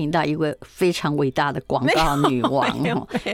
[0.00, 2.68] 迎到一位非常伟大的广告女王，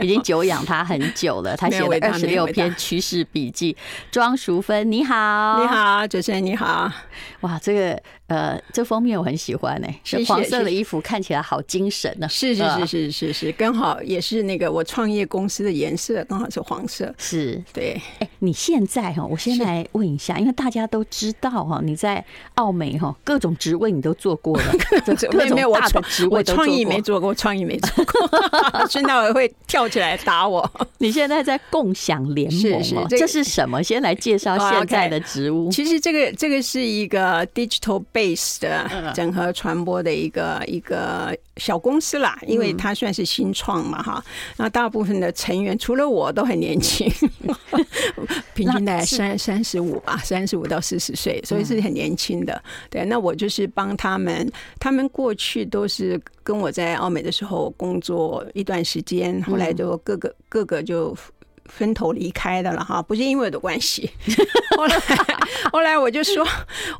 [0.00, 1.56] 已经久仰她很久了。
[1.56, 3.76] 她写了二十六篇趋势笔记。
[4.10, 6.90] 庄淑芬，你好，你好，主持人你好。
[7.40, 12.28] 哇，这个呃，这封面我很喜欢呢，是黄色的衣服，看起来好精神呢。
[12.28, 17.12] 是是是是是是，刚好也是那个我创业公司的颜色，刚好是黄色。
[17.18, 18.00] 是对。
[18.20, 22.24] 哎，你现在哈，我先来问一下，因为大家都知道哈，你在
[22.54, 26.51] 澳美哈各种职位你都做过了， 各种大的职位都。
[26.54, 30.68] 创意没做过，创意没做过，孙大伟会跳起来打我。
[30.98, 33.82] 你现在在共享联盟吗，是是这，这是什么？
[33.82, 35.68] 先来介绍现在的职务。
[35.68, 35.74] Okay.
[35.74, 44.24] 其实这个这个是一个 digital base 的整合传播的一个一个小公司啦，因为它算是新创嘛哈。
[44.56, 47.10] 那大部分的成员除了我都很年轻，
[48.54, 52.62] 平均大概三三十五吧，三十五到四十岁，所以是很年轻的。
[52.88, 56.20] 对，那我就是帮他们，他们过去都是。
[56.42, 61.16] 跟我在澳美的时候工作一段时间，后来就各个各个就
[61.66, 64.10] 分头离开的了哈，不是因为我的关系。
[64.76, 64.98] 后来
[65.72, 66.46] 后来我就说，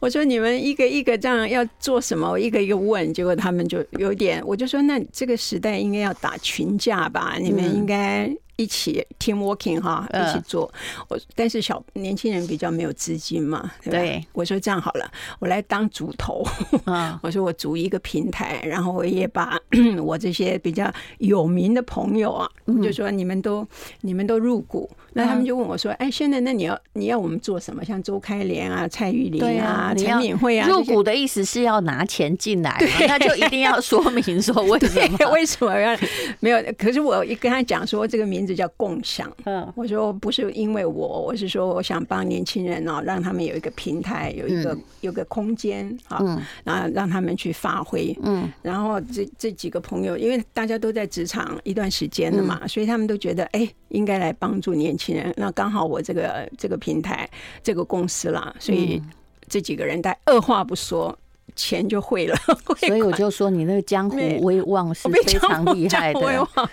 [0.01, 8.35] 我说你们一个一个这样要做什么，我一个一个问，结果他们就有点，我就说那这个时代应该要打群架吧，你们应该。
[8.57, 10.73] 一起 team working 哈，一起做。
[11.09, 16.45] 我但是小年轻人比较没有资金嘛，对，对我说这样好了，我来当主头。
[17.23, 19.59] 我说我组一个平台，然后我也把
[20.03, 22.49] 我这些比较有名的朋友啊，
[22.83, 23.67] 就说你们都
[24.01, 24.91] 你们都入股。
[25.15, 27.85] 那他们就问我说：“哎，现在那你要你要我们做什么？
[27.85, 32.75] 像周开莲啊、蔡玉玲啊、陈敏慧啊，入股的意思是要拿钱进来，
[33.07, 35.19] 那就一定要说明说为什么？
[35.31, 35.95] 为什么要
[36.41, 36.59] 没有？
[36.79, 46.21] 可是我一跟他讲说这个名字。”叫共享，嗯，我说不是因为我，我是说我想帮年轻人哦，让他们有一个平台，有一个有个空间啊，
[46.63, 55.33] 然后让他们去发挥，嗯，然后这这几个朋友，因为大家都在职场一段时间了嘛，所以他们都觉得哎，应该来帮助年轻人。
[55.39, 57.27] 那刚好我这个这个平台
[57.63, 59.03] 这个公司啦，所以
[59.49, 61.19] 这几个人在二话不说。
[61.55, 62.37] 钱就会了，
[62.87, 66.21] 所以我就说你那个江湖威望是非常厉害的，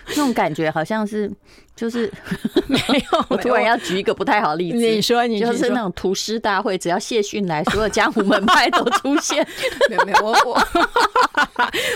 [0.08, 1.30] 那种感觉好像是
[1.76, 2.12] 就是
[2.68, 3.26] 没有。
[3.30, 9.46] 我突然要举一个不太好例子，你说你就是那种屠师大会，只要谢逊来，所有江湖门派都出现。
[9.90, 10.64] 没有没有，我我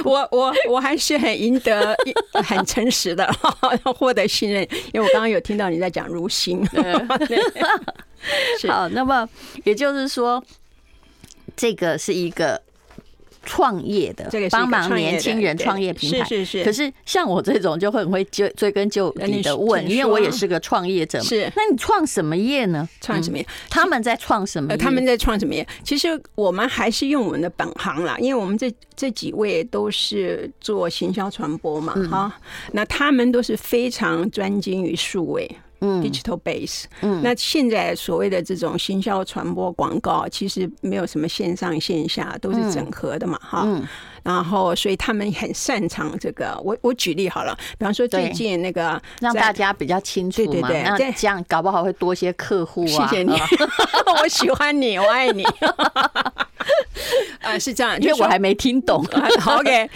[0.03, 1.95] 我我我还是很赢得
[2.43, 3.25] 很诚实的，
[3.95, 4.61] 获得信任，
[4.93, 6.65] 因为我刚刚有听到你在讲如新。
[8.67, 9.27] 好，那么
[9.63, 10.43] 也就是说，
[11.55, 12.61] 这个是一个。
[13.45, 16.63] 创业的，帮忙年轻人创业平台，是是是。
[16.63, 21.23] 可是像我这种就会很会追追根究底的问，因为我也是个创业者嘛。
[21.23, 22.87] 是，那你创什么业呢？
[23.01, 23.45] 创什么业？
[23.69, 24.75] 他们在创什么？
[24.77, 25.67] 他们在创什么业？
[25.83, 32.33] 其实我们还是用我们的本行啦，因为我们这这几位都是做行销传播嘛，哈。
[32.71, 35.49] 那他们都是非常专精于数位。
[35.85, 43.85] 嗯，digital base，嗯，那现在所谓的这种行销传播广告，其实没有什么线上线下，都是整合的嘛，哈、嗯。
[44.23, 46.57] 然后，所以他们很擅长这个。
[46.63, 52.87] 我我举例好了，比方说最近那个让大家比较清楚嘛，对对对，这样搞不好会多些客户啊。
[52.87, 53.33] 谢谢你，
[54.21, 55.43] 我喜欢你，我爱你。
[57.41, 59.05] 啊，是这样，因为我还没听懂。
[59.59, 59.89] OK。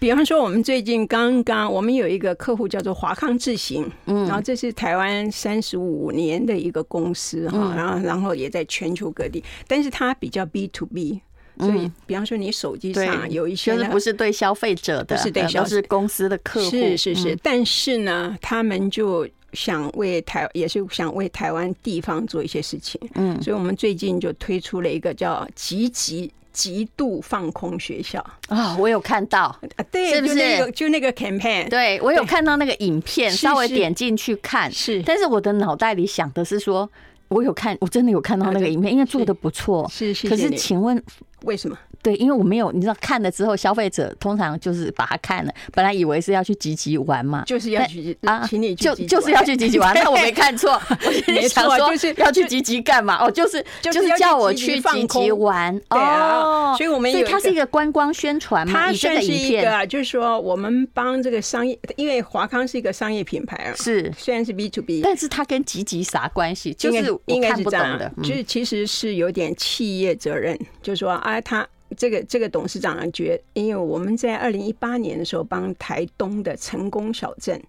[0.00, 11.22] 比方说，我们最近刚刚，我们有一个客户叫做华康智行，嗯，然后这是台湾三十五年的一个公司哈，然后然后也在全球各地，但是它比较 B to B，
[11.58, 26.30] 所以比方说你手机上有一些，就是不是对消费者的，不是对，都是公司的客户，是是是，但是呢，他们就想为台，也是想为台湾地方做一些事情，嗯，所以我们最近就推出了一个叫极极。
[26.54, 31.68] 极度放空学校啊、哦，我有看到啊，对，是不是就那个就那个 campaign？
[31.68, 36.88] 对，我有看到那个影片，稍微点进去看，是，但是我的脑袋里想的是说，
[37.26, 40.28] 我有看，我真的有看到那个影片，因为做的不错，是是。
[40.28, 41.02] 可是请问
[41.42, 41.76] 为什么？
[42.04, 53.24] 对，因为我没有，你知道看了之后，消费者通常就是把它看了，本来以为是要去集集玩嘛，就是要去啊，请你就就是要去集集玩， 那我没看错， 我没想说就是要去集集干嘛？
[53.24, 66.74] 哦，就是就是叫我去集集玩，对啊，所以我们所以它是一个观光宣传嘛，它算是一个，就是说我们帮这个商业，因为华康是一个商业品牌啊，是虽然是 B to B，但是它跟集集啥关系？
[66.74, 71.66] 就是应该是这样的，就是其实是有点企业责任，就是说啊，他。
[71.96, 77.60] 这个这个董事长觉，因为我们在二零一八年的时候帮台东的成功小镇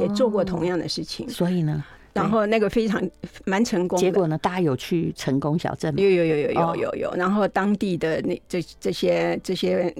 [0.00, 3.02] 也做过同样的事情，所以呢，然后那个非常
[3.44, 3.98] 蛮成功。
[3.98, 6.00] 结果呢，大家有去成功小镇吗？
[6.00, 7.14] 有有有有有有有。
[7.16, 9.94] 然后当地的那这这些这些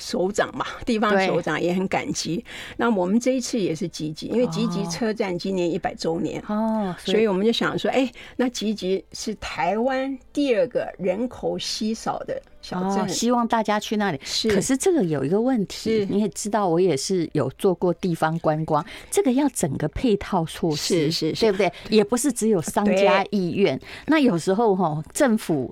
[0.00, 2.42] 首长嘛，地方首长也很感激。
[2.78, 14.18] 那我们这一次也是集集，因为集集车站今年一百周年哦，所以我们就想说，哎，那集集是台湾第二个人口稀少的小镇，希望大家去那里。
[14.24, 21.70] 是，可是这个有一个问题，你也知道，我也是有做过地方观光，这个要整个配套措施，是是，对不对？
[21.90, 25.70] 也不是只有商家意愿，那有时候哈，政府。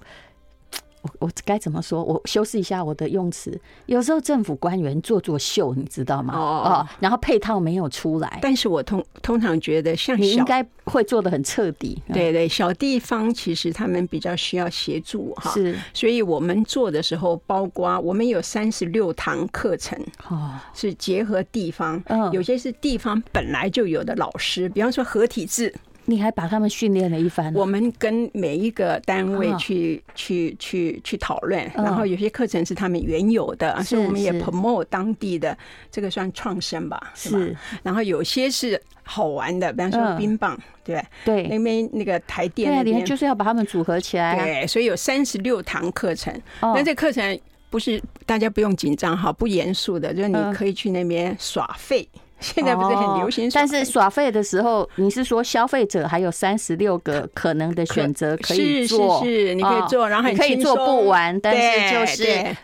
[1.02, 2.02] 我我该怎么说？
[2.02, 3.58] 我修饰一下我的用词。
[3.86, 6.34] 有时候政府官员做做秀，你知道吗？
[6.36, 8.38] 哦，然后配套没有出来。
[8.42, 12.02] 但是我通通常觉得，像你应该会做的很彻底。
[12.12, 15.52] 对对，小地方其实他们比较需要协助哈。
[15.52, 19.98] 是，所以我们做的时候，包括我们有三十六堂课程
[20.28, 22.02] 哦，是结合地方，
[22.32, 25.72] 有些是地方本来就有的老师，比方说合体字。
[26.08, 27.52] 你还把他们训练了一番。
[27.54, 35.56] 我们跟每一个单位去去去去讨论，然后有些课程是他们原有的，所以我们也 promote 当地的，
[35.90, 37.54] 这个算创生吧，是。
[37.82, 41.46] 然后有些是好玩的，比方说冰棒，对对？
[41.48, 44.34] 那边那个台电那边就是要把他们组合起来。
[44.42, 46.32] 对，所以有三十六堂课程。
[46.62, 47.38] 那这课程
[47.68, 52.08] 不是大家不用紧张哈，不严肃的，就是你可以去那边耍废。
[52.40, 62.56] 现在不是很流行，但是耍废的时候，你是说消费者还有三十六个可能的选择可以做，是是是，你可以做，然后你可以做不完，但是就是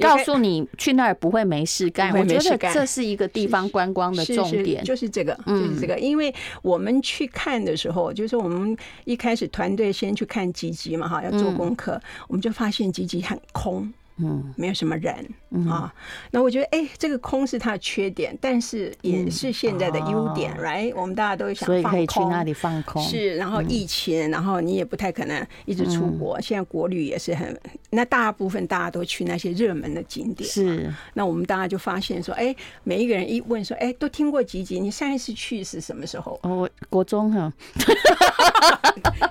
[0.00, 2.10] 告诉你去那儿不会没事干。
[2.12, 5.98] 我觉得这是一个地方观光的重点，就是这个，就是这个。
[5.98, 13.92] 因为我们去看的时候，就是我们一开始团队先去看吉吉嘛，哈，要做功课，我们就发现吉吉很空。
[14.22, 15.14] 嗯，没有什么人、
[15.50, 15.92] 嗯、啊。
[16.30, 20.92] 那我觉得，哎、欸，这个空是它的缺点，但是也是现在的优点、嗯、，right？
[20.94, 23.02] 我们大家都想放空，所以可以去那里放空。
[23.02, 26.38] 是，然后疫情，嗯、然后你也不太可能一直出国。
[26.38, 27.58] 嗯、现在国旅也是很，
[27.90, 30.48] 那大部分大家都去那些热门的景点。
[30.48, 36.38] 是，那我们大家就发现说，哎、欸，每一个人一问说，哎、欸，都听过几集，你上一次去是什么时候？
[36.42, 37.52] 哦，国中哈。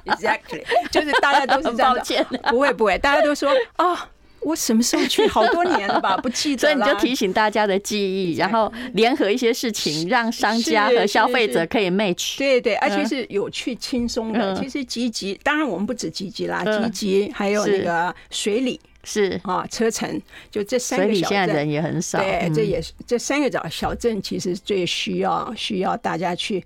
[0.05, 1.93] Exactly，就是大家都是这样。
[1.95, 3.97] 抱歉，不会不会，大家都说哦。
[4.41, 5.27] 我什么时候去？
[5.27, 6.85] 好多年了吧，不记得了。
[6.85, 12.37] 所以你就提醒大家的记忆， 然后联合一些事情，让商家和消费者可以 match。
[12.37, 14.55] 对对，而且是有趣轻松的。
[14.55, 21.13] 其实集集，当然我们不止集集啦，集集还有那个水里是啊，车城，就这三个小镇。
[21.13, 22.19] 水里现在人也很少。
[22.19, 26.63] 对，这也是这三个小小镇，其实最需要需要大家去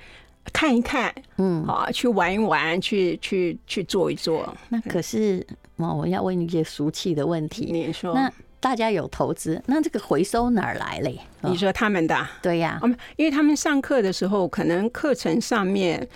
[0.51, 4.53] 看一看，嗯，好，去玩一玩，去去去做一做。
[4.69, 5.45] 那可是。
[5.77, 7.65] 哦，我要问你一些俗气的问题。
[7.71, 11.19] 你说，那大家有投资，那这个回收哪儿来嘞？
[11.41, 12.15] 你说他们的？
[12.43, 12.79] 对呀，
[13.17, 16.07] 因为他们上课的时候，可能课程上面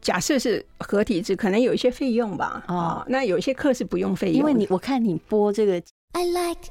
[0.00, 2.64] 假设是合体制，可能有一些费用吧。
[2.68, 5.80] 哦，那有一些课是不用费用，因为你我看你播这个。
[6.12, 6.62] I like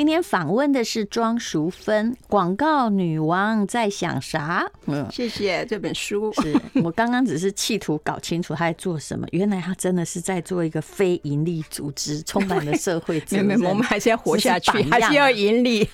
[0.00, 4.66] 今天访问的是庄淑芬，广告女王在想啥？
[4.86, 6.32] 嗯，谢谢这本书。
[6.40, 13.44] 是 我刚刚只是企图搞清楚她在做什么，原来她真的是在做一个非营利组织，充满了社会责任。
[13.44, 15.86] 没有，我们还是要活下去，还是要盈利。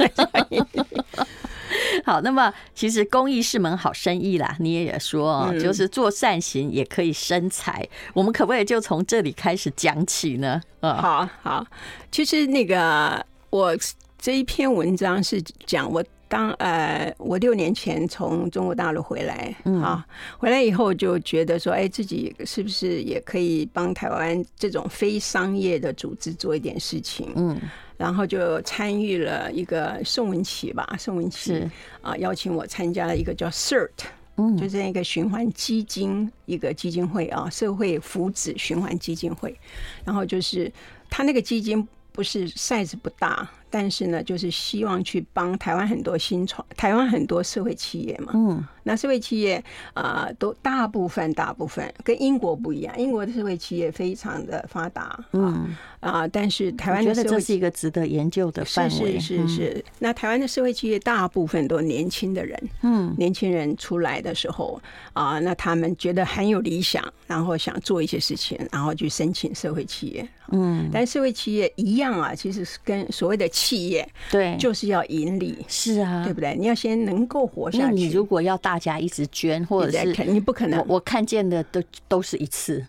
[2.04, 7.84] 好，那么其实公益是门好生意啦，你也说，就是做善行也可以生财。
[8.14, 10.62] 我们可不可以就从这里开始讲起呢？
[10.82, 11.66] 嗯，好好，
[12.12, 13.26] 其实那个。
[13.56, 13.74] 我
[14.18, 27.32] 这一篇文章是讲我当呃，我六年前从中国大陆回来啊，回来以后就觉得说，哎，自己是不是也可以帮台湾这种非商业的组织做一点事情？
[27.36, 27.58] 嗯，
[27.96, 31.66] 然后就参与了一个宋文琪吧，宋文琪
[32.02, 33.88] 啊邀请我参加了一个叫 CERT，
[34.36, 39.56] 嗯，就这样一个循环基金一个基金会啊，社会福祉循环基金会，
[40.04, 40.70] 然后就是
[41.08, 41.88] 他那个基金。
[42.16, 48.32] 不是 size 不大，但是呢，就是希望去帮台湾很多新创，台湾很多社会企业嘛。
[48.34, 48.64] 嗯。
[48.88, 49.56] 那社会企业
[49.94, 59.84] 啊、呃，都大部分大部分跟英国不一样，英国的社会企业非常的发达，嗯啊，但是台湾的社会觉得这是一个值得研究的范围，是是是是。
[59.98, 64.80] 那台湾的社会企业大部分都年轻的人，嗯，年轻人出来的时候
[65.12, 76.54] 啊，那他们觉得很有理想，然后想做一些事情，然后去申请社会企业，嗯，但社会企业一样啊，其实是跟所谓的企业对，就是要盈利，是啊，对不对？
[76.56, 78.76] 你要先能够活下去，你如果要大。
[78.78, 80.84] 家一直捐，或者是肯定不可能。
[80.86, 82.84] 我看见的都都是一次，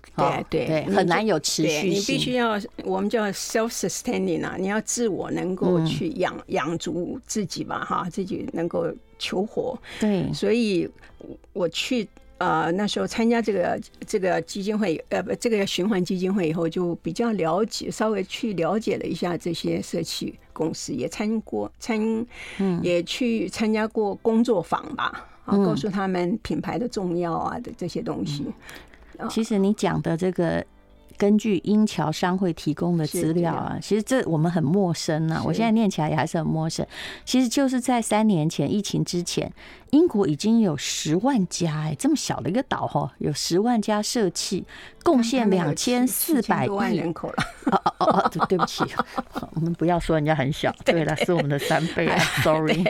[0.49, 1.91] 对对，很难有持续性。
[1.91, 8.85] 你必须要，我们叫 self-sustaining 啊，你要自我能够去养养足自己吧，哈，自己能够
[9.17, 9.79] 求活。
[9.99, 10.87] 对，所以
[11.53, 21.99] 我去呃那时候参加这个这个基金会，呃不，这个循环基金会以后，就比较了解，稍微去了解了一下这些社区公司，也参过参，
[22.59, 28.45] 嗯，也去参加过工作坊吧，啊，告诉他们品牌的重要啊的这些东西。
[29.29, 30.65] 其实你讲的这个。
[31.19, 36.85] 根据英侨商会提供的资料啊，其实这我们很陌生啊，我现在念起来也还是很陌生。
[37.25, 39.51] 其实就是在三年前疫情之前。
[39.91, 44.65] 英国已经有十万家哎，这么小的一个岛哈，有十万家社企，
[45.03, 47.43] 贡献两千四百亿人口了。
[47.65, 48.83] 哦哦哦，对对不起，
[49.53, 52.83] 我们不要说人家很小，对了，是我们的三倍啊， sorry。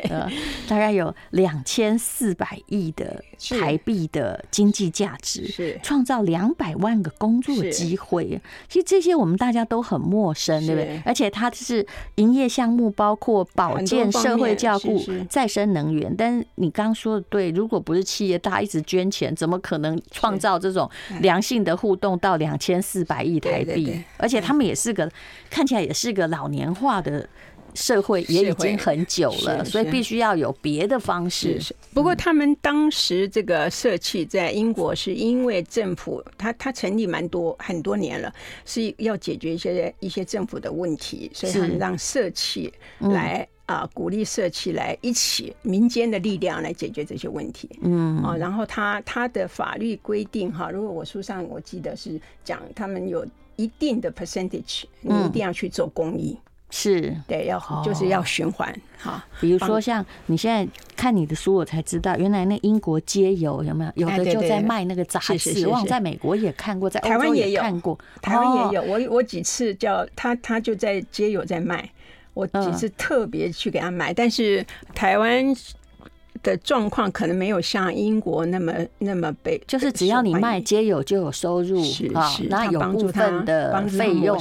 [0.68, 3.24] 大概有两千四百亿的
[3.60, 8.42] 台币的经济价值，是创造两百万个工作机会。
[8.68, 11.01] 其实这些我们大家都很陌生，对不对？
[11.06, 11.86] 而且它是
[12.16, 16.87] 营业项目包括保健、社会照顾、再生能源，但是你刚。
[16.88, 20.89] 刚说的对，如果不是企业大家一直捐钱，怎么可能创造这种
[21.20, 24.01] 良性的互动到两千四百亿台币？
[24.15, 25.12] 而且他们也是个
[25.50, 27.27] 看起来也是个老年化的
[27.74, 31.60] 社会，也已经很久了，所以必须要有别的方式。
[31.94, 38.34] 不过他们当时这个社企在英国是因为政府，他他成立蛮多很多年了，
[38.65, 43.46] 是要解决一些一些政府的问题，所以他们让社企来。
[43.68, 47.70] 啊，鼓励社区来一起民间的力量来解决这些问题。
[47.82, 56.38] 嗯，啊，然后他他的法律规定哈，如果我书上我记得是讲，他们有一定的 percentage，你一定要去做公益。
[56.70, 59.26] 是，对，要就是要循环哈。
[59.40, 64.10] 比如说像你现在看你的书，我才知道原来那英国街友有没有？
[64.10, 68.82] 有的就在卖那个杂志，我在美国也看过，在台湾也看过，台湾也有。
[68.84, 71.90] 我我几次叫他，他就在街友在卖。
[72.38, 74.63] 我几次特别去给他买，但是
[74.94, 75.44] 台湾
[76.44, 81.82] 的状况可能没有像英国那么那么被，就是只要你卖街友就有收入
[82.13, 84.38] 啊，那有部分的费用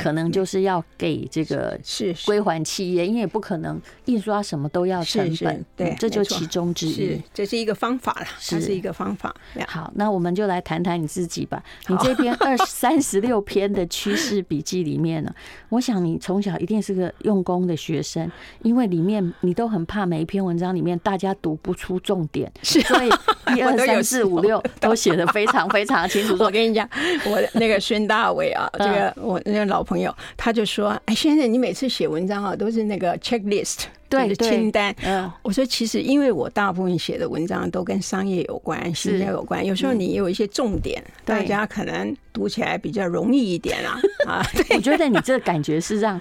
[0.00, 9.34] 可能就是要给这个是归还企业，因为不可能印刷什么都要成本，对，这就其中之一，这是一个方法了，它是一个方法。
[9.68, 11.62] 好，那我们就来谈谈你自己吧。
[11.86, 15.32] 你这篇二三十六篇的趋势笔记里面呢，
[15.68, 18.28] 我想你从小一定是个用功的学生，
[18.62, 21.27] 因为里面你都很怕每一篇文章里面大家。
[21.28, 23.08] 他读不出重点，是所以
[23.56, 26.36] 一二三四五六都写的非常非常清楚。
[26.40, 26.88] 我跟你讲，
[27.26, 44.00] 我那个孙大伟啊，这个我那个老朋友，他就说：“哎，先生，你每次写文章啊，都是那个 checklist，对清单。”嗯，我说其实因为我大部分写的文章都跟商业有关、行销有关，有时候你有一些重点，大家可能读起来比较容易一点啊。
[44.26, 46.20] 啊，我觉得你这个感觉是让。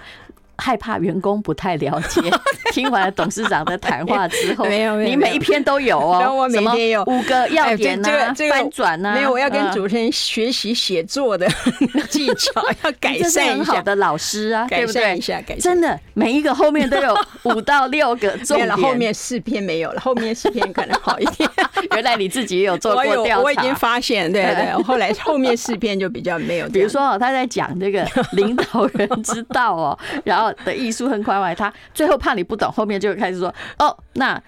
[0.58, 2.22] 害怕员工不太了解，
[2.74, 8.10] 听完了董事长的谈话之后，没有，没有，你每一篇都有哦，我每天有五个要点呢，
[8.50, 11.48] 翻转呢，没有，我要跟主持人学习写作的
[12.10, 12.52] 技巧，
[12.84, 13.58] 要改善一下。
[13.58, 15.62] 很好的老师啊，改善一下，改善？
[15.62, 21.48] 真的，每一个后面都有五到六个重点，后面四篇没有了，后面四篇可能好一点。
[21.94, 26.68] 原来你自己也有做过调查，我已经发现，对对，后来后面四篇就比较没有。
[26.70, 30.47] 比如说他在讲这个领导人之道哦，然后。
[30.66, 34.42] 的艺术很宽外，他 最后怕你不懂，后面就开始说：“哦，那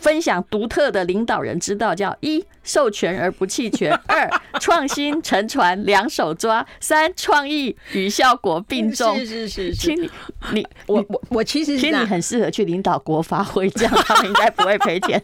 [0.00, 4.28] 分享独特的领导人之道，叫一授权而不弃权， 二
[4.60, 9.16] 创新承传两手抓，三创意与效果并重。
[9.24, 10.10] ”是是是，请你
[10.52, 15.20] 你我我我其实其实你很适合去领导国发会，这样他们应该不会赔钱。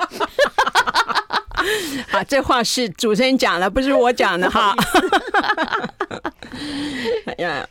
[2.12, 4.74] 啊，这话是主持人讲的，不是我讲的哈。
[7.38, 7.66] 呀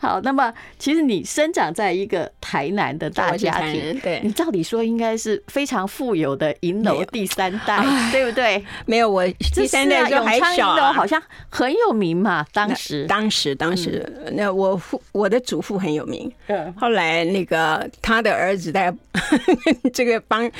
[0.00, 8.64] 好，那么其实你生长在一个台南的大家庭，对，你照理说应该是非常富有的银楼第三代，对不对？
[8.86, 9.24] 没有，我
[9.54, 12.44] 第三代就还小，好像很有名嘛。
[12.52, 16.30] 当时，当时，当时，那我父我的祖父很有名。
[16.76, 18.92] 后来那个他的儿子在
[19.94, 20.50] 这个帮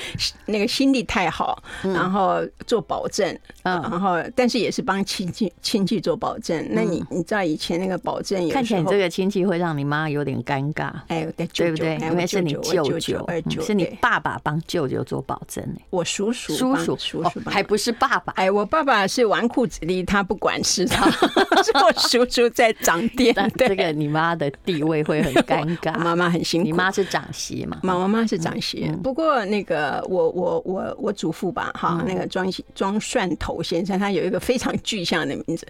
[0.47, 2.41] 那个心地太好，然后
[2.75, 6.67] 做保证，嗯然后但是也是帮亲戚亲戚做保证。
[6.71, 11.97] 那你你知道以前那个保证，看起来你这个亲戚会让你妈有点尴尬，哎，对不对？
[11.99, 13.25] 因为是你舅舅，
[13.63, 15.65] 是你爸爸帮舅舅做保证。
[15.91, 18.33] 我叔叔，叔叔，叔叔还不是爸爸。
[18.33, 21.09] 哎，我爸爸是纨绔子弟，他不管事，他
[21.63, 23.33] 是我叔叔在掌店。
[23.57, 26.67] 这个你妈的地位会很尴尬，妈妈很辛苦。
[26.67, 27.79] 你妈是长媳嘛？
[27.85, 28.91] 妈妈是长媳。
[29.01, 35.67] 不过那个我我我我祖父吧，哈，那个庄庄蒜头先生，他有一个非常具象的名字，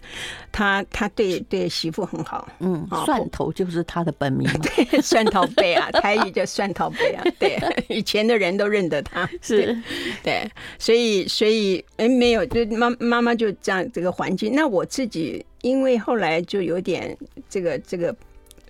[0.50, 1.68] 他他对对。
[1.74, 7.58] 媳妇很好，嗯，蒜头就是他的本名， 对，蒜头贝啊，台语叫蒜头贝啊， 对，
[7.88, 9.76] 以前的人都认得他，是，
[10.22, 10.48] 对，
[10.78, 17.16] 所以所以哎没有，就妈妈妈就这样这个环境，那我自己因为后来就有点
[17.50, 18.14] 这个这个。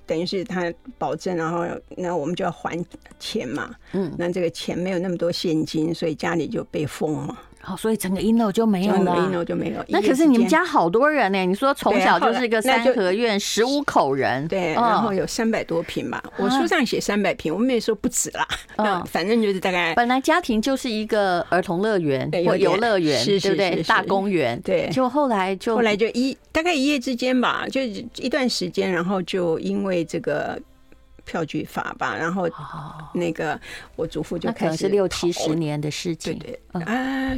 [0.07, 1.65] 等于是他保证，然后
[1.97, 2.79] 那我们就要还
[3.19, 3.75] 钱嘛。
[3.93, 7.39] 嗯，那这个钱没有那么多现金，所以家里就被封嘛。
[7.65, 9.85] 好，所以整个一楼就没有了，一楼就没有。
[9.89, 11.45] 那可是你们家好多人呢？
[11.47, 16.23] 你说从小就是一个三合院，十五口人，对，然后有三百多平吧。
[16.37, 18.47] 我书上写三百平，我们也说不止啦。
[18.77, 19.95] 嗯， 反正就是大概。
[19.95, 23.83] 本来家庭就是一个儿童乐园或游乐园，对不对？
[23.85, 24.89] 大公园，对。
[24.91, 30.61] 就后来就后来就一大概一夜之间吧，就一段时间，然后就因为这个
[31.25, 32.49] 票据法吧，然后
[33.13, 33.61] 那个
[33.97, 37.35] 我祖父就开始是六七十年的事情，对对啊，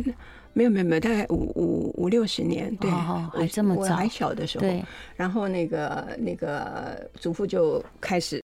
[0.53, 4.83] 没有没有没有，大概五五五六十年，对，还这么早，我还小的时候，对，
[5.15, 8.43] 然后那个那个祖父就开始。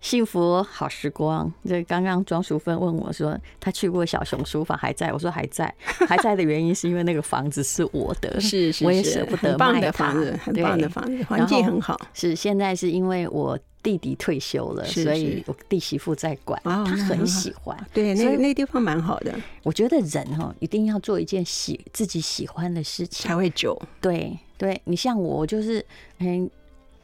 [0.00, 1.52] 幸福好时光。
[1.64, 5.12] 这刚刚庄淑芬问我说，她去过小熊书房还在？
[5.12, 5.74] 我说还在，
[6.06, 10.12] 还在的原因是因为那个房子是我的，是是，我也舍不得卖它。
[10.42, 12.00] 很棒的房子，环境很好。
[12.14, 17.76] 是现在是因为我弟弟退休了，所以我弟媳妇在管，他很喜欢。
[17.92, 19.34] 对，那那地方蛮好的。
[19.64, 23.80] 我觉得人哈一定要做一件喜自己喜欢的事情才会久。
[24.00, 25.84] 对，对你像我就是
[26.18, 26.48] 嗯。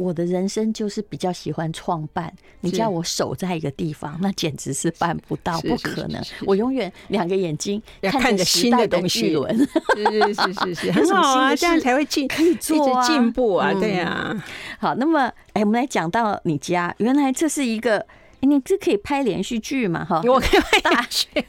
[0.02, 6.20] 我的人生就是比较喜欢创办，你叫我守在一个地方，那简直是办不到，不可能。
[6.44, 14.44] 我永远两个眼睛看着新的东西轮，是是是是， 很好啊，这样才会进，可以做啊，进步啊，对啊。
[14.78, 18.04] 好，那么哎，我们来讲到你家，原来这是一个，
[18.40, 20.04] 你这可以拍连续剧嘛？
[20.04, 21.06] 哈，我可以拍大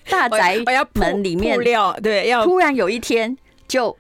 [0.10, 1.58] 大宅门里面
[2.02, 3.36] 对，要突然有一天
[3.68, 3.98] 就。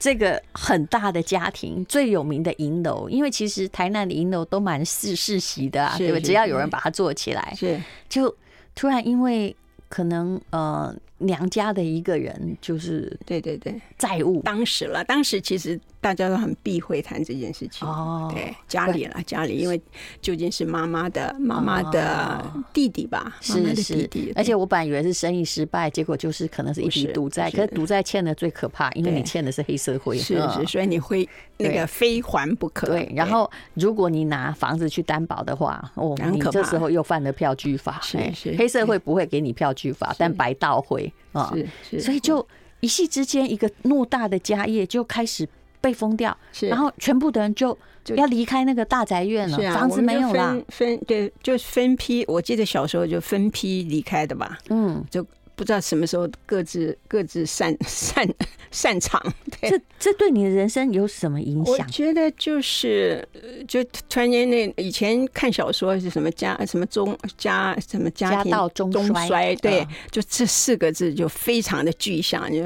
[0.00, 6.18] 这个很大的家庭，最有名的银楼，因为其实台南的银楼都蛮世世袭的啊，对吧？
[6.18, 8.34] 只要有人把它做起来，是就
[8.74, 9.54] 突然因为
[9.88, 10.92] 可能呃。
[11.20, 13.80] 娘家的一个人就是对对对。
[13.96, 17.86] 债务，当时了，当时其实大家都很避讳谈这件事情。
[17.86, 18.30] 哦。
[18.34, 19.80] 对，家里了，家里，因为
[20.20, 31.28] 究竟是妈妈的妈妈的弟弟吧，是是，而且我本来以为是生意失败，结果就是可能是一笔赌债，可是赌债欠的最可怕，因为你欠的是黑社会，是是，所以你会
[31.58, 32.86] 那个非还不可。
[32.86, 41.09] 对，然后如果你拿房子去担保的话，哦，你这时候又犯了票据法，是是，黑社会不会给你票据法，但白道会。
[41.32, 41.52] 啊，
[41.98, 42.46] 所以就
[42.80, 45.48] 一夕之间，一个偌大的家业就开始
[45.80, 55.24] 被封掉，是，然后全部的人就就要离开那个大宅院了，房子没有了，分对，就分批，我记得小时候就分批离开的吧，嗯，就。
[55.56, 58.26] 不知道什么时候各自各自散散
[58.70, 59.22] 散场，
[59.60, 61.74] 这这对你的人生有什么影响？
[61.74, 63.26] 我觉得就是，
[63.68, 68.90] 就突然间那以前看小说是什么家什么中家什么家庭中
[69.26, 72.62] 衰，对，就这四个字就非常的具象，就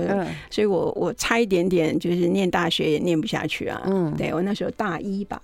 [0.51, 5.41] 所以我我差一点点就是念大学也念不下去啊，嗯，对我那时候大一吧。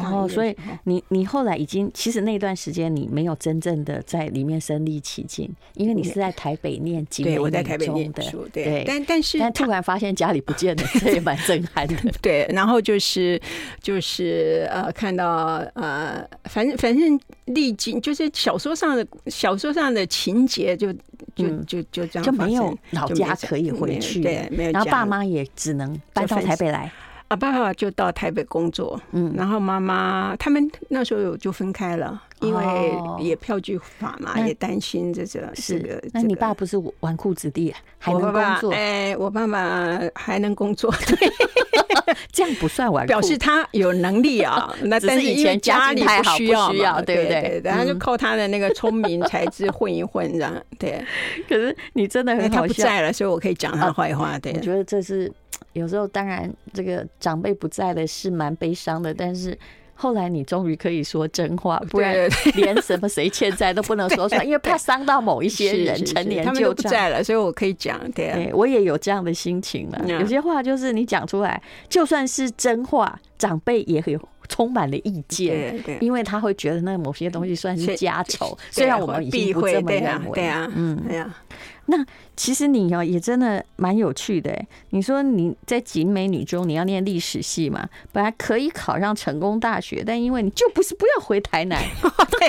[0.00, 11.96] 哦，所以你你后来已经其实那段时间你没有真正的在里面身历其境，因为你是在台北念经，对，我在台北念书，对，但但是但突然发现家里不见了， 这也蛮震撼的。
[12.22, 13.40] 对，然后就是
[13.80, 20.92] 就是呃，看到呃，反正反正历经就是小说上的小说上的情节，就
[21.34, 26.90] 就就就这样，就没有老家可以回去，对，没有，然后爸妈也只能搬到台北来。
[27.32, 36.02] 啊，爸爸就到台北工作，嗯，然后妈妈他们那时候就分开了，因为也票据法嘛，也担心这个是。
[36.12, 38.72] 那你爸不是纨绔子弟，还能工作？
[38.74, 41.32] 哎，我爸爸还能工作，对，
[42.30, 44.70] 这样不算纨绔，表示他有能力啊。
[44.84, 47.62] 那但是以前家里不需要，对不对？
[47.64, 51.02] 然后就靠他的那个聪明才智混一混，这样对。
[51.48, 54.38] 可是你真的很好笑，他不在了，所以我可以讲他坏话。
[54.38, 55.32] 对，我觉得这是。
[55.72, 59.56] 有时候当然，这个长辈不在了是蛮悲伤的，但是
[59.94, 62.14] 后来你终于可以说真话，不然
[62.56, 66.04] 连什么谁欠债都不能说出来， 因为怕伤到某一些人。
[66.04, 67.98] 成年就不在了，所以我可以讲。
[68.12, 70.04] 对，我也有这样的心情了。
[70.08, 80.32] 有些话就是你讲出来，就算是真话，长辈也很充满了意见，因为他会觉得那某些东西算是家丑，虽然我们已经不这么认为。
[80.34, 81.34] 对啊，嗯，对啊。
[81.86, 81.96] 那
[82.36, 84.66] 其实你哦也真的蛮有趣的哎。
[84.90, 91.82] 你说你在景美女中你要念历史系嘛，本来可以考上成功大学，但因为你就不是不要回台南，
[92.38, 92.48] 对，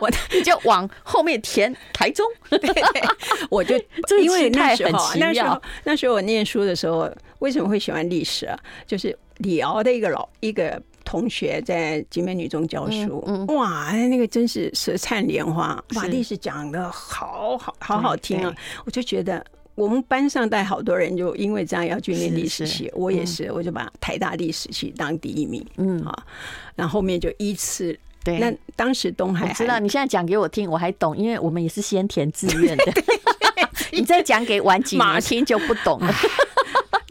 [0.00, 2.24] 我 你就往后面填台中。
[2.48, 2.60] 对，
[3.50, 3.74] 我就
[4.22, 8.58] 因为那时候那时候那时候我念书的时候，为什么会喜欢历史啊？
[8.86, 10.80] 就是李敖的一个老一个。
[11.04, 18.54] 同学在集美女中教书，嗯嗯、哇，那个真是舌灿莲花，把历史讲的好好好好听啊！
[18.84, 26.00] 我就觉得我们班上带好多人，就因为这样要去念历史系，我也是，我就把台大历史系当第一名，嗯。
[26.02, 26.26] 啊，
[26.74, 27.98] 然后后面就依次。
[28.24, 32.84] 对，那当时东海，我知道你现在讲给我听，我还懂，因为我们也是先填志愿的。
[33.90, 36.14] 你再讲给晚几年听就不懂了。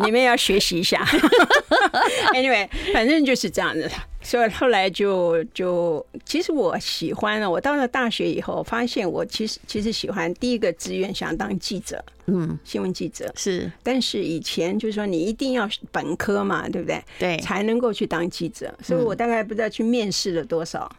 [0.05, 1.05] 你们要学习一下。
[2.33, 3.89] Anyway，反正就是这样子。
[4.23, 7.49] 所以后来就就，其实我喜欢了。
[7.49, 13.71] 我到了大学以后，发现我其实其实喜欢第一个志愿想当记者，嗯，新闻记者是。
[13.81, 17.03] 但是以前就是说你一定要本科嘛，对不对？
[17.17, 18.71] 对，才能够去当记者。
[18.83, 20.89] 所以我大概不知道去面试了多少。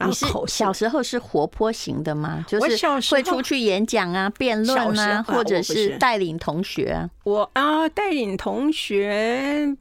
[0.00, 2.44] 你是小时候是活泼型的吗？
[2.48, 7.08] 就是会出去演讲啊、辩论啊，或者是带领同学啊？
[7.24, 9.76] 我啊，带领同学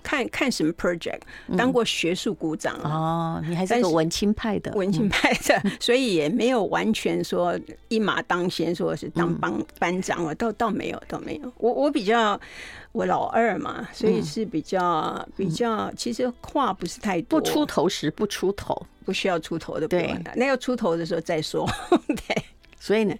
[0.00, 1.20] 看看什么 project，
[1.56, 3.42] 当过学术股长哦。
[3.48, 7.58] 你还是个文青派的，文青派的， 所以也没有完全说
[7.88, 10.24] 一马当先，说是当班班长。
[10.24, 11.52] 我倒倒没有，倒没有。
[11.58, 12.40] 我我比较。
[12.92, 17.38] 我老二嘛，所以是比较、嗯、比较，其实话不是太多。
[17.38, 19.86] 不出头时不出头，不需要出头的。
[19.86, 21.64] 对，那要出头的时候再说。
[22.08, 22.44] 对，
[22.80, 23.14] 所以呢，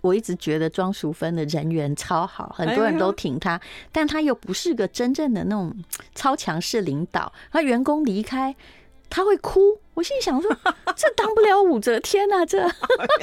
[0.00, 3.60] 我一直觉得庄淑芬的人缘超好，很多人都挺她，
[3.92, 5.74] 但她又不是个真正的那种
[6.14, 7.32] 超强势领导。
[7.50, 8.54] 她员工离开，
[9.08, 9.78] 她会哭。
[9.96, 10.54] 我心里想说，
[10.94, 12.44] 这当不了武则天啊！
[12.44, 12.62] 这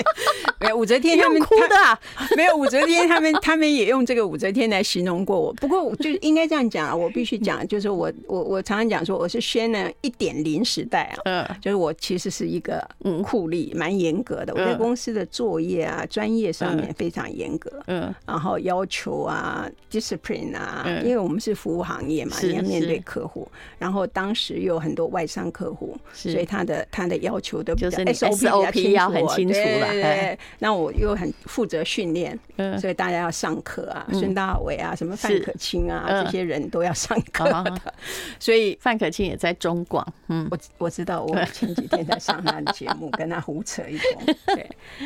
[0.59, 1.99] 没有武则天他们哭的、啊，
[2.35, 5.53] 没有武则天他们他们也用这个武则天来形容过我。
[5.53, 14.51] 不过我就应该这样讲啊，我必须讲，就是我我我常常讲说，我是宣了一点零时代啊，嗯，就是我其实是一个嗯酷吏，蛮严格的。
[14.55, 26.62] 我在公司的作业啊、专业上面非常严格，嗯，然后要求啊、discipline 啊，因为我们是服务行业嘛，你要面对客户，然后当时又有很多外商客户，所以他。
[26.65, 32.37] 的他的要求都比较 SOP 要很清楚了，对，那我又很负责训练，
[32.79, 37.93] 所以大家要上课啊，孙大伟啊，什么范可清啊，这些人都要上课的。
[38.39, 44.35] 所以范可清也在中广，嗯，我我知道，我前几天在上他的节目，跟他胡扯一通，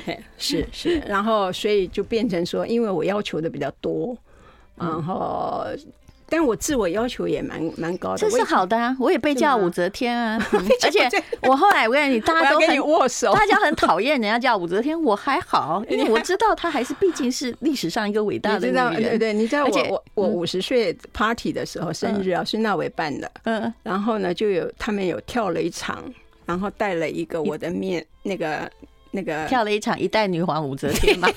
[0.06, 4.18] 对，是是，然后所以就变成说，因为我要求的比较多，
[4.76, 5.66] 然后。
[6.30, 8.96] 但我自我要求也蛮蛮高的，这是好的啊！
[9.00, 10.38] 我也被叫武则天啊，
[10.84, 11.10] 而且
[11.44, 19.04] 我后来我跟你，大家都很握手，大家很讨厌人家叫武则天，我还好， 因为我知道她还是毕竟是历史上一个伟大的女人。
[19.04, 26.04] 对对，你知道我我我五十岁 party 的时候，生日啊，孙大伟办的，嗯，然后呢，就有他们有跳了一场，
[26.46, 28.70] 然后带了一个我的面那个。
[29.18, 31.28] 那个跳了一场一代女皇武则天 嘛，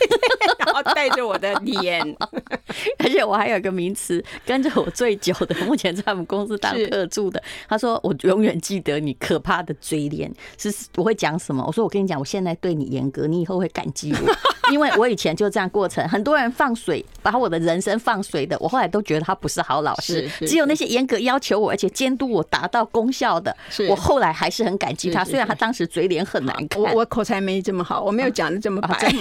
[0.59, 2.05] 然后带着我的脸，
[3.01, 11.65] 而且我还有一个名词，跟着我最久的，目前在我们公司当特助的，他说我永远记得你可怕的嘴脸，是我会讲什么？
[11.67, 14.19] 我说我跟你讲，我现在对你严格，你以后会感激我，
[14.71, 16.07] 因为我以前就这样过程。
[16.07, 20.29] 很多人放水，把我的人生放水的，我后来都觉得他不是好老师。
[20.47, 23.57] 只有那些严格要求我，而且监督我达到功效的，
[23.89, 25.25] 我后来还是很感激他。
[25.25, 27.63] 虽然他当时嘴脸很难看，我我口才没。
[27.71, 29.15] 这么好，我没有讲的这么白，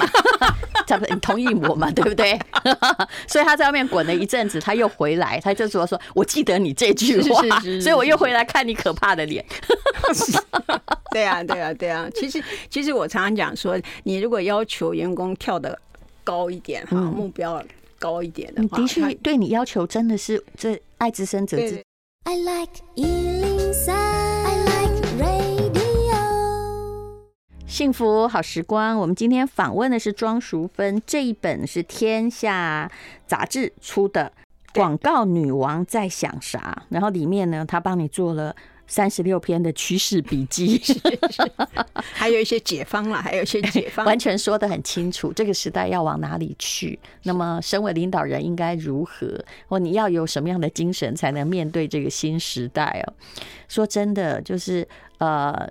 [0.87, 1.91] 这 不，你同意我嘛？
[1.91, 2.35] 对不对？
[3.29, 9.45] 所以他在外面滚了一阵子，他又回来，他就说：“说我记得你这句话，所以我又回来看你可怕的脸。”
[11.13, 12.09] 对啊，对啊，对啊。
[12.15, 15.79] 其实，其实我常常讲说，你如果要求员工跳得
[16.23, 17.63] 高一点哈，目标
[17.99, 21.83] 高一点的话，的确对你要求真的是这爱之深责之。
[22.23, 22.81] I like
[27.69, 32.91] 幸福好时光，我们今天访问的是庄淑芬，这一本是天下
[33.27, 34.33] 杂志出的
[34.73, 38.53] 《广告女王在想啥》，然后里面呢，她帮你做了
[38.87, 40.81] 三十六篇的趋势笔记，
[42.11, 46.97] 还有一些解方了，还有一些解方， 完全说得很清楚，这个时代要往哪里去？
[47.23, 49.39] 那么，身为领导人应该如何？
[49.67, 53.13] 或你要有什么样的精神才能面对这个新时代哦？
[53.69, 54.85] 说真的，就是
[55.19, 55.69] 呃。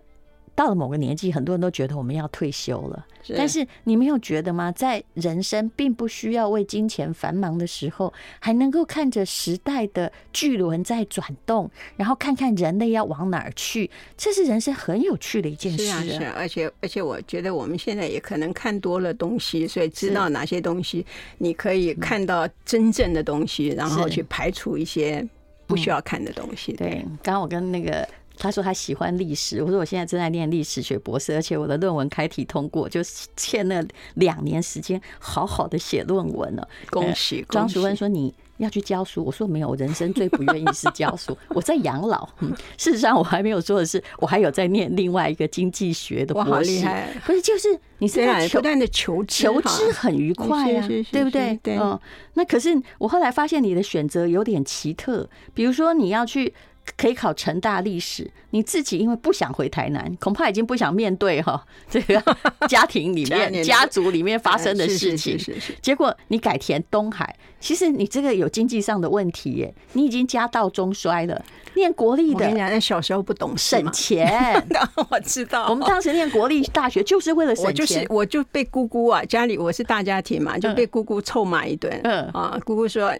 [0.58, 3.06] 到了某个年纪，很多人都觉得我们要退休了。
[3.36, 4.72] 但是你没有觉得吗？
[4.72, 15.86] 在人生并不需要为金钱繁忙的时候，还能够看着时代的巨轮在转动，然后看看人类要往哪儿去，这是人生很有趣的一件事。
[15.86, 21.06] 是啊，是啊，而且而且，我觉得我们现在也可能看多了东西，所以知道哪些东西
[21.38, 25.24] 你可以看到真正的东西，然后去排除一些
[25.68, 26.72] 不需要看的东西。
[26.72, 28.08] 对，刚刚我跟那个。
[28.38, 33.00] 他说他喜欢历史，我说我现在正在念历史学博士，而且我的论文开题通过，就
[33.36, 36.68] 欠了两年时间好好的写论文了。
[36.90, 37.44] 恭喜！
[37.48, 42.28] 庄淑芬说你要去教书，我说没有，我人生最不愿意是教书， 我在养老。
[42.40, 46.50] 嗯，事实上我还没有说的是，我还有在念另外一个经济学的博士。
[46.50, 47.08] 哇，好厉害！
[47.26, 51.58] 不是，就是你是在不断的求求知很愉快啊，对不对？
[51.62, 51.76] 对。
[51.76, 51.98] 嗯，
[52.34, 56.54] 那可是我后来发现你的选择有点奇特，比如说你要去。
[56.96, 62.22] 可以考成大历史，你自己因为不想回台南，恐怕已经不想面对哈 这个
[62.68, 65.38] 家庭里面家族里面发生的事情。
[65.82, 71.44] 结果你改填东海，其实你这个有经济上的问题耶，你已经家道中衰了。
[71.74, 74.66] 念国立的，那小时候不懂省钱，
[75.10, 75.68] 我知道。
[75.68, 82.00] 我们当时念国立大学就是为了省钱，我就是我就被姑姑啊，家里我是大家庭嘛，就被姑姑臭骂一顿。
[82.02, 83.12] 嗯啊，姑姑说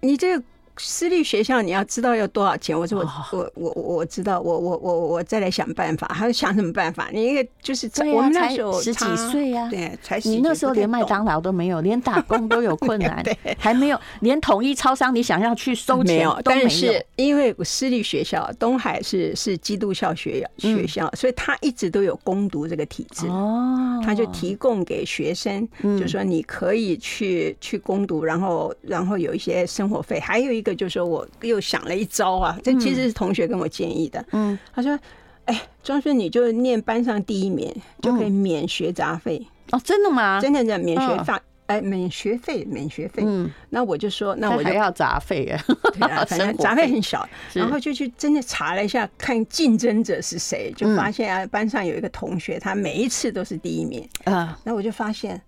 [0.00, 0.44] 你这个。
[0.78, 2.78] 私立学校你要知道要多少钱？
[2.78, 3.00] 我说
[3.32, 6.08] 我我我我知道，我我我我再来想办法。
[6.08, 7.08] 还要想什么办法？
[7.12, 13.22] 你一个就是我们那时候十几岁呀，对，才你那时候连麦当劳都没有，连打工都有困难，
[13.58, 16.40] 还没有连统一超商，你想要去收钱没有？
[16.44, 30.67] 但是因为私立学校东海是是基督教学学校，所以他一直都有攻读这个体制哦，他就提供给学生，就说你可以去去攻读，然后然后有一些生活费，还有一个。
[30.74, 34.24] 就说我又想了一招啊，这其实是同学跟我建议的。
[34.32, 34.98] 嗯，他说
[35.46, 40.40] ：“哎，庄顺，你就念班上第一名，就可以免学杂费。”哦，真的吗？
[40.40, 41.32] 真的的免学费，
[41.66, 43.22] 哎，免学费，免学费。
[43.26, 45.62] 嗯，那我就说，那我就还要杂费啊。
[45.92, 47.28] 对啊， 反正杂费很小。
[47.52, 54.58] 然后就去真的查了一下，看竞争者是谁，就发现啊，班上有一个同学，他每一次都是第一名啊。
[54.64, 55.40] 那我就发现。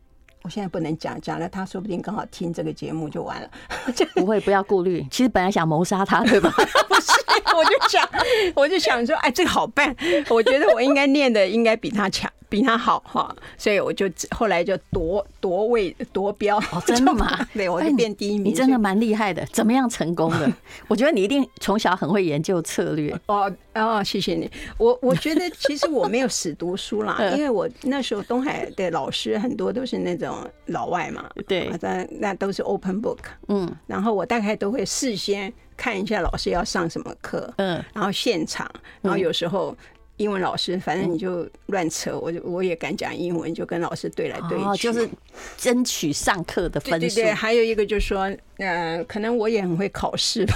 [0.43, 3.51] 我现在不能讲，讲了他说不定刚好听这个节目就完了。
[4.17, 5.07] 不会，不要顾虑。
[5.11, 6.51] 其实本来想谋杀他，对吧？
[6.89, 7.11] 不是，
[7.57, 8.09] 我就想，
[8.55, 9.95] 我就想说，哎，这个好办。
[10.29, 12.31] 我觉得我应该念的应该比他强。
[12.49, 16.59] 比他好哈，所以我就后来就夺夺位夺标。
[16.73, 17.39] 哦，真的吗？
[17.55, 18.47] 对，我就变第一名。
[18.47, 20.53] 你真的蛮厉害的，怎么样成功的？
[20.89, 23.17] 我觉得你一定 从小很会研究策略。
[23.27, 24.51] 哦哦，谢谢你。
[24.79, 30.30] 我我觉得其实我没有死读书啦，因为我那时候东海的老师很多都是那种
[30.67, 33.19] 老外嘛，对，那那都是 open book。
[33.49, 39.77] 嗯，然后我大概都会事先看一下老师要上什么课，嗯，然后现场，然后有时候。
[40.17, 45.09] 英文老师，反正你就乱扯，我就我也敢讲英文，就跟老师对来对去，哦，就是
[45.57, 46.99] 争取上课的分数。
[46.99, 50.55] 对对对，还有一个就是说，呃，可能我也很会考试吧，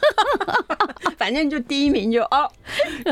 [1.18, 2.50] 反正就第一名就哦，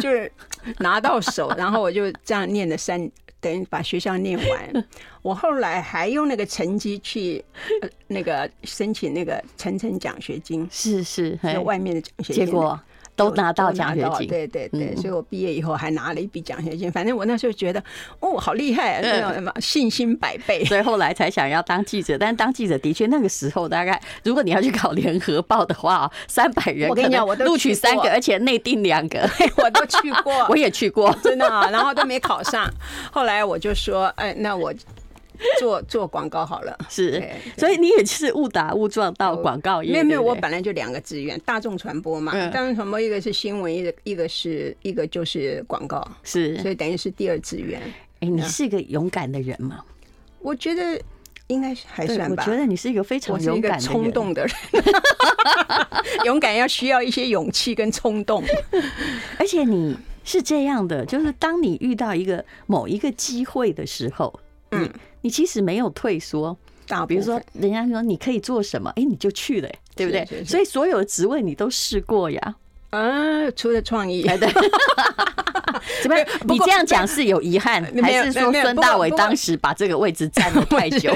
[0.01, 0.33] 就是
[0.79, 2.99] 拿到手，然后我就这样念了三，
[3.43, 4.87] 等于把学校念完。
[5.21, 7.45] 我后来还用那个成绩去
[8.07, 12.47] 那个申请那个层层奖学金，是是，有外面的奖学金。
[12.47, 12.81] 结果。
[13.31, 16.91] 都拿到奖学金，对对对，所以我毕业以后还拿了一笔奖学金。
[16.91, 17.83] 反正我那时候觉得，
[18.21, 20.65] 哦，好厉害，那种什么信心百倍。
[20.65, 29.29] 所以后来才想要当记者，但是当记者的确那个时候大概，如果你要去考联合报的话，三百人，我跟你讲，我都录取三个，而且内定两个，
[29.63, 32.69] 我都去过，我也去过，真的啊，然后都没考上。
[33.11, 34.73] 后来我就说，哎，那我。
[35.59, 37.23] 做做广告好了， 是，
[37.57, 39.93] 所以你也是误打误撞到广告业。
[39.93, 42.33] 没有没有，我本来就两个志愿，大众传播嘛。
[42.51, 47.81] 大众传播，一个是新闻，一个一个是一个就是广告，是，所以等于是第二志愿。
[48.21, 49.85] 哎，你是一个勇敢的人吗？
[50.41, 51.01] 我觉得
[51.47, 52.45] 应该还算吧。
[52.45, 54.55] 我觉得你是一个非常勇敢、冲动的人。
[56.25, 58.43] 勇敢要需要一些勇气跟冲动，
[59.39, 64.39] 而且你是这样的，就是当你遇到一个某一个机会的时候，
[64.73, 64.91] 嗯。
[65.25, 66.57] 你其实没有退缩，
[67.07, 70.27] 比如说人家说你可以做什么，哎，你就去了，对不对？
[70.45, 72.57] 所以所有的职位你都试过呀。
[72.91, 74.37] 啊，除了创意，对。
[76.03, 76.17] 怎么？
[76.49, 81.13] 你这样讲是有遗憾，还是说孙大伟当时把这个位置占了 太久？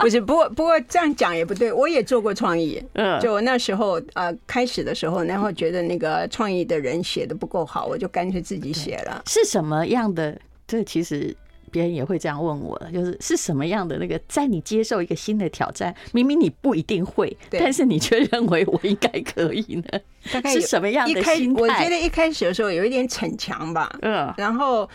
[0.00, 1.70] 不是，不过不过这样讲也不对。
[1.70, 9.22] 我也做过创意，嗯，就那时候呃开始的时候，然后觉得那个创意的人写的不够好，我就干脆自己写了。
[9.26, 10.38] 是什么样的？
[10.66, 11.36] 这其实。
[11.72, 20.00] 别人也会这样问我，就是是什么样的那个，在你接受一个新的挑战，明明你不一定会，但是你却认为我应该可以呢？
[20.32, 21.60] 大概是什么样的心态？
[21.60, 24.88] 我觉得一开始的时候有一点逞强吧，嗯，然后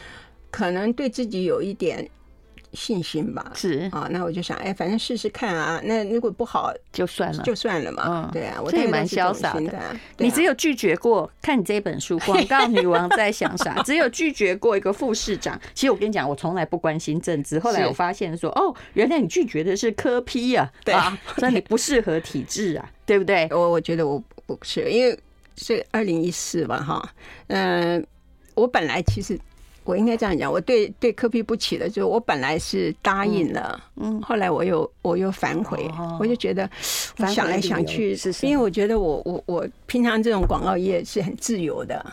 [0.51, 2.09] 可能对自己有一点。
[2.73, 5.79] 信心吧，是啊，那我就想，哎，反正试试看啊。
[5.83, 8.03] 那如果不好，就算了，就算了嘛。
[8.07, 9.95] 嗯，对啊，我这也蛮潇洒的。
[10.17, 15.59] 你只有拒绝过，看你这本书《广告女王在想啥》，只有拒绝过一个副市长。
[15.73, 17.59] 其实我跟你讲，我从来不关心政治。
[17.59, 23.47] 后来我发现说，哦，原来你拒绝的是科批啊，对啊，所以你不适合体制啊， 对不对？
[23.51, 25.17] 我我觉得我不是，因为
[25.55, 27.13] 是二零一四吧，哈，
[27.47, 28.05] 嗯，
[28.55, 29.39] 我本来其实。
[29.87, 36.69] 我应该这样讲，我对对科比不起的，就是我本来是答应了，嗯，后来我又我又反悔，我就觉得
[37.29, 42.05] 想来想去，因为我觉得我我我平常这种广告业是很自由的，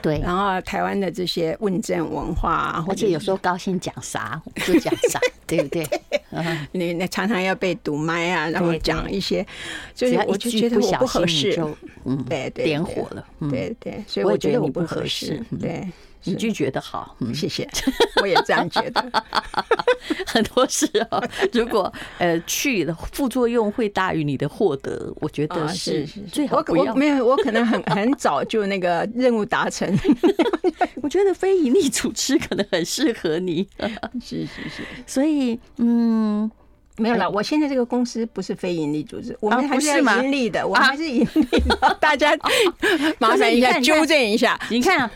[0.00, 5.86] 对，然后台湾的这些问政文化，而且有时候高兴讲啥就讲啥， 对不对？
[6.72, 9.46] 你你常常要被堵麦啊，然后讲一些，
[9.94, 11.62] 就是我就觉得我不合适，
[12.06, 15.86] 嗯，对对，点火了，对对，所以我觉得我不合适，对。
[16.24, 17.68] 你拒绝的好，嗯，谢谢，
[18.20, 19.22] 我也这样觉得。
[20.26, 26.92] 很多时候，如果呃去的副作用会大于你的获得，我觉得是最好不要。
[26.92, 29.88] 我没有，我可能很很早就那个任务达成。
[31.02, 33.66] 我觉得非营利组织可能很适合你。
[34.20, 36.50] 是是是，所以嗯，
[36.96, 37.28] 没有了。
[37.28, 41.96] 我现在这个公司不是非营利组织，我们还是盈利的，我们还是盈利的。
[42.00, 42.32] 大家
[43.18, 45.10] 麻烦一下纠正一下，你看。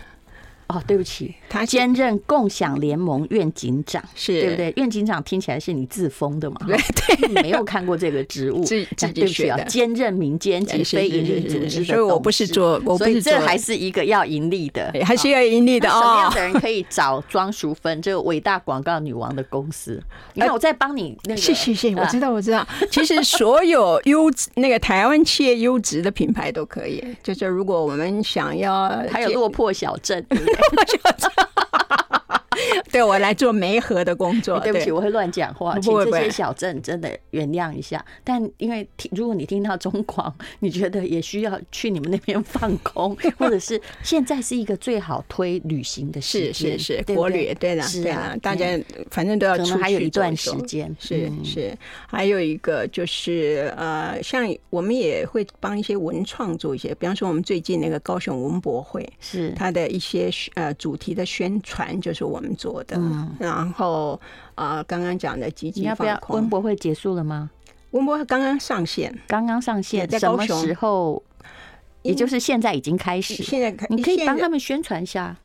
[0.73, 4.73] 哦，对不起，他兼任共享联盟院警长，是对不对？
[4.77, 6.57] 院警长听起来是你自封的嘛？
[6.67, 6.77] 对
[7.19, 9.65] 对，没有看过这个职务，自自己学的。
[9.65, 15.89] 兼任民间及非营利组织的，所以我不是做，我不是做，这还是一个要盈利的，还是要盈利的。
[15.89, 20.03] 什么样的人可以找庄淑芬这个伟大广告女王的公司？
[20.35, 22.67] 你看，我在帮你那个，谢谢谢谢，我知道我知道。
[22.91, 30.25] 其实所有优质 那个台湾企业优质的品牌都可以，就是如果我们想要， 还有落魄小镇。
[30.73, 31.49] my god.
[33.07, 38.05] 我来做媒合的工作，对不起，我会乱讲话，请这些小镇真的原谅一下。
[38.23, 48.67] 但因为听，如果你听到中广，你觉得也需要去你们那边放空， 或者是现在是一个最好推旅行的时间，是是是，国旅，对的，是啊，大家
[49.11, 59.53] 反正都要出去，还有一段时间，是是，还有一个就是呃，像我们也会帮一些文创做一些，比方说我们最近那个高雄文博会，是。
[59.57, 62.97] 它的一些呃主题的宣传，就是我们做的。
[62.99, 64.21] 嗯，然后
[64.55, 66.21] 啊，刚刚讲的积极，你要不要？
[66.29, 67.49] 温博会结束了吗？
[67.93, 71.23] 温博会刚刚上线，刚刚上线，在什么时候？
[72.03, 73.43] 也就是现在已经开始。
[73.45, 75.37] 现在开，你可以帮他们宣传一下。